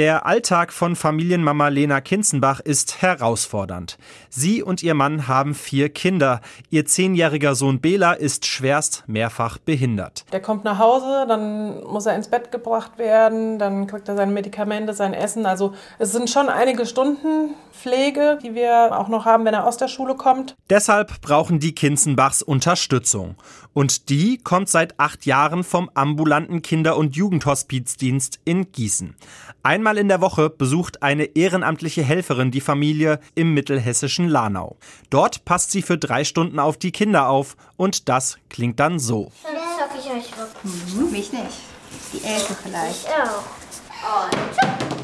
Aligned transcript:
Der 0.00 0.24
Alltag 0.24 0.72
von 0.72 0.96
Familienmama 0.96 1.68
Lena 1.68 2.00
Kinzenbach 2.00 2.60
ist 2.60 3.02
herausfordernd. 3.02 3.98
Sie 4.30 4.62
und 4.62 4.82
ihr 4.82 4.94
Mann 4.94 5.28
haben 5.28 5.54
vier 5.54 5.90
Kinder. 5.90 6.40
Ihr 6.70 6.86
zehnjähriger 6.86 7.54
Sohn 7.54 7.82
Bela 7.82 8.14
ist 8.14 8.46
schwerst 8.46 9.04
mehrfach 9.08 9.58
behindert. 9.58 10.24
Der 10.32 10.40
kommt 10.40 10.64
nach 10.64 10.78
Hause, 10.78 11.26
dann 11.28 11.84
muss 11.84 12.06
er 12.06 12.16
ins 12.16 12.28
Bett 12.28 12.50
gebracht 12.50 12.96
werden, 12.96 13.58
dann 13.58 13.86
kriegt 13.86 14.08
er 14.08 14.16
seine 14.16 14.32
Medikamente, 14.32 14.94
sein 14.94 15.12
Essen. 15.12 15.44
Also 15.44 15.74
es 15.98 16.12
sind 16.12 16.30
schon 16.30 16.48
einige 16.48 16.86
Stunden 16.86 17.54
Pflege, 17.80 18.38
die 18.42 18.54
wir 18.54 18.98
auch 18.98 19.08
noch 19.08 19.24
haben, 19.24 19.44
wenn 19.44 19.54
er 19.54 19.66
aus 19.66 19.76
der 19.76 19.88
Schule 19.88 20.14
kommt. 20.14 20.56
Deshalb 20.68 21.20
brauchen 21.20 21.60
die 21.60 21.74
Kinzenbachs 21.74 22.42
Unterstützung. 22.42 23.36
Und 23.72 24.08
die 24.08 24.38
kommt 24.38 24.68
seit 24.68 24.98
acht 24.98 25.24
Jahren 25.26 25.64
vom 25.64 25.90
ambulanten 25.94 26.62
Kinder- 26.62 26.96
und 26.96 27.16
Jugendhospizdienst 27.16 28.40
in 28.44 28.72
Gießen. 28.72 29.14
Einmal 29.62 29.89
in 29.98 30.08
der 30.08 30.20
Woche 30.20 30.50
besucht 30.50 31.02
eine 31.02 31.24
ehrenamtliche 31.24 32.02
Helferin 32.02 32.50
die 32.50 32.60
Familie 32.60 33.20
im 33.34 33.54
mittelhessischen 33.54 34.28
Lanau. 34.28 34.76
Dort 35.10 35.44
passt 35.44 35.70
sie 35.70 35.82
für 35.82 35.98
drei 35.98 36.24
Stunden 36.24 36.58
auf 36.58 36.76
die 36.76 36.92
Kinder 36.92 37.28
auf 37.28 37.56
und 37.76 38.08
das 38.08 38.38
klingt 38.48 38.80
dann 38.80 38.98
so. 38.98 39.32
Dann 39.42 39.54
zock 39.78 39.98
ich 39.98 40.10
euch. 40.10 40.30
Mhm, 40.62 41.10
mich 41.10 41.32
nicht. 41.32 41.44
Die 42.12 42.24
Elke 42.24 42.56
vielleicht. 42.62 43.06
Ich 43.06 43.08
auch. 43.08 44.90
Und. 44.90 44.99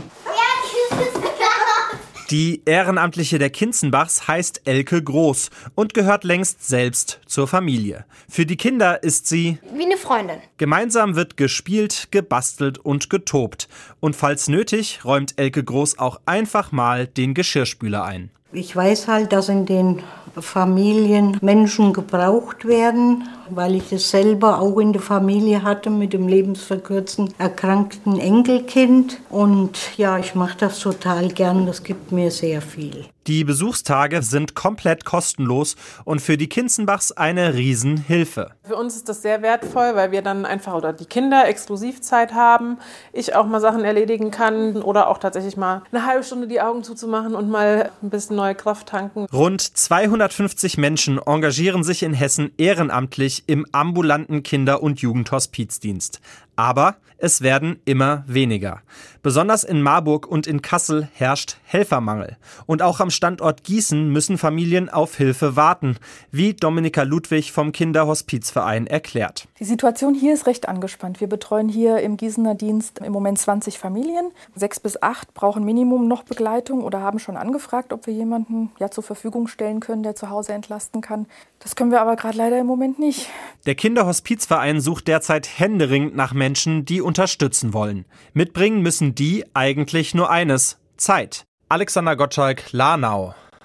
Die 2.30 2.62
Ehrenamtliche 2.64 3.38
der 3.38 3.50
Kinzenbachs 3.50 4.26
heißt 4.26 4.62
Elke 4.64 5.00
Groß 5.00 5.50
und 5.76 5.94
gehört 5.94 6.24
längst 6.24 6.66
selbst 6.66 7.20
zur 7.26 7.46
Familie. 7.46 8.04
Für 8.28 8.44
die 8.44 8.56
Kinder 8.56 9.04
ist 9.04 9.28
sie 9.28 9.58
Wie 9.72 9.84
eine 9.84 9.96
Freundin. 9.96 10.38
Gemeinsam 10.56 11.14
wird 11.14 11.36
gespielt, 11.36 12.08
gebastelt 12.10 12.78
und 12.78 13.10
getobt. 13.10 13.68
Und 14.00 14.16
falls 14.16 14.48
nötig, 14.48 15.04
räumt 15.04 15.34
Elke 15.36 15.62
Groß 15.62 16.00
auch 16.00 16.20
einfach 16.26 16.72
mal 16.72 17.06
den 17.06 17.32
Geschirrspüler 17.32 18.02
ein. 18.02 18.30
Ich 18.52 18.74
weiß 18.74 19.08
halt, 19.08 19.32
dass 19.32 19.48
in 19.48 19.66
den 19.66 20.02
Familien 20.40 21.36
Menschen 21.40 21.92
gebraucht 21.92 22.64
werden, 22.66 23.28
weil 23.50 23.74
ich 23.74 23.92
es 23.92 24.10
selber 24.10 24.60
auch 24.60 24.78
in 24.78 24.92
der 24.92 25.02
Familie 25.02 25.62
hatte 25.62 25.90
mit 25.90 26.12
dem 26.12 26.28
lebensverkürzten 26.28 27.34
erkrankten 27.38 28.18
Enkelkind. 28.18 29.20
Und 29.30 29.96
ja, 29.96 30.18
ich 30.18 30.34
mache 30.34 30.58
das 30.58 30.78
total 30.78 31.28
gern, 31.28 31.66
das 31.66 31.82
gibt 31.82 32.12
mir 32.12 32.30
sehr 32.30 32.62
viel. 32.62 33.06
Die 33.26 33.42
Besuchstage 33.42 34.22
sind 34.22 34.54
komplett 34.54 35.04
kostenlos 35.04 35.74
und 36.04 36.22
für 36.22 36.36
die 36.36 36.48
Kinzenbachs 36.48 37.10
eine 37.10 37.54
Riesenhilfe. 37.54 38.52
Für 38.62 38.76
uns 38.76 38.94
ist 38.94 39.08
das 39.08 39.20
sehr 39.20 39.42
wertvoll, 39.42 39.96
weil 39.96 40.12
wir 40.12 40.22
dann 40.22 40.44
einfach 40.44 40.74
oder 40.74 40.92
die 40.92 41.06
Kinder 41.06 41.48
Exklusivzeit 41.48 42.34
haben, 42.34 42.78
ich 43.12 43.34
auch 43.34 43.46
mal 43.46 43.60
Sachen 43.60 43.84
erledigen 43.84 44.30
kann 44.30 44.80
oder 44.80 45.08
auch 45.08 45.18
tatsächlich 45.18 45.56
mal 45.56 45.82
eine 45.90 46.06
halbe 46.06 46.22
Stunde 46.22 46.46
die 46.46 46.60
Augen 46.60 46.84
zuzumachen 46.84 47.34
und 47.34 47.50
mal 47.50 47.90
ein 48.00 48.10
bisschen 48.10 48.36
neue 48.36 48.54
Kraft 48.54 48.86
tanken. 48.86 49.26
Rund 49.32 49.60
250 49.60 50.78
Menschen 50.78 51.18
engagieren 51.18 51.82
sich 51.82 52.04
in 52.04 52.14
Hessen 52.14 52.52
ehrenamtlich 52.58 53.42
im 53.48 53.66
ambulanten 53.72 54.44
Kinder- 54.44 54.84
und 54.84 55.00
Jugendhospizdienst. 55.00 56.20
Aber 56.54 56.96
es 57.18 57.40
werden 57.40 57.80
immer 57.86 58.24
weniger. 58.26 58.82
Besonders 59.22 59.64
in 59.64 59.80
Marburg 59.80 60.26
und 60.26 60.46
in 60.46 60.60
Kassel 60.60 61.08
herrscht 61.14 61.56
Helfermangel. 61.64 62.36
Und 62.66 62.82
auch 62.82 63.00
am 63.00 63.10
Standort 63.16 63.64
Gießen 63.64 64.10
müssen 64.10 64.38
Familien 64.38 64.88
auf 64.88 65.16
Hilfe 65.16 65.56
warten, 65.56 65.96
wie 66.30 66.54
Dominika 66.54 67.02
Ludwig 67.02 67.50
vom 67.50 67.72
Kinderhospizverein 67.72 68.86
erklärt. 68.86 69.48
Die 69.58 69.64
Situation 69.64 70.14
hier 70.14 70.34
ist 70.34 70.46
recht 70.46 70.68
angespannt. 70.68 71.20
Wir 71.20 71.28
betreuen 71.28 71.68
hier 71.68 71.98
im 71.98 72.16
Gießener 72.16 72.54
Dienst 72.54 72.98
im 73.00 73.12
Moment 73.12 73.38
20 73.38 73.78
Familien. 73.78 74.30
Sechs 74.54 74.78
bis 74.78 75.02
acht 75.02 75.34
brauchen 75.34 75.64
Minimum 75.64 76.06
noch 76.06 76.22
Begleitung 76.22 76.84
oder 76.84 77.00
haben 77.00 77.18
schon 77.18 77.36
angefragt, 77.36 77.92
ob 77.92 78.06
wir 78.06 78.14
jemanden 78.14 78.70
ja 78.78 78.90
zur 78.90 79.02
Verfügung 79.02 79.48
stellen 79.48 79.80
können, 79.80 80.02
der 80.02 80.14
zu 80.14 80.30
Hause 80.30 80.52
entlasten 80.52 81.00
kann. 81.00 81.26
Das 81.58 81.74
können 81.74 81.90
wir 81.90 82.00
aber 82.00 82.16
gerade 82.16 82.36
leider 82.36 82.60
im 82.60 82.66
Moment 82.66 82.98
nicht. 82.98 83.28
Der 83.64 83.74
Kinderhospizverein 83.74 84.80
sucht 84.80 85.08
derzeit 85.08 85.58
händeringend 85.58 86.14
nach 86.14 86.34
Menschen, 86.34 86.84
die 86.84 87.00
unterstützen 87.00 87.72
wollen. 87.72 88.04
Mitbringen 88.34 88.82
müssen 88.82 89.14
die 89.14 89.44
eigentlich 89.54 90.14
nur 90.14 90.30
eines: 90.30 90.78
Zeit. 90.96 91.46
Alexander 91.68 92.14
Gottschalk, 92.14 92.72
Lanau. 92.72 93.34